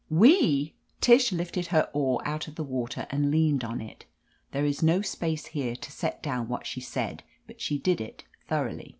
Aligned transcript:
Tish 0.99 1.31
lifted 1.31 1.67
her 1.67 1.87
oar 1.93 2.23
out 2.25 2.47
of 2.47 2.55
the 2.55 2.63
water 2.63 3.05
and 3.11 3.29
leaned 3.29 3.63
on 3.63 3.79
it. 3.79 4.05
There 4.49 4.65
is 4.65 4.81
no 4.81 5.03
space 5.03 5.45
here 5.45 5.75
to 5.75 5.91
set 5.91 6.23
down 6.23 6.47
what 6.47 6.65
she 6.65 6.81
said, 6.81 7.21
but 7.45 7.61
she 7.61 7.77
did 7.77 8.01
it 8.01 8.23
thoroughly. 8.47 8.89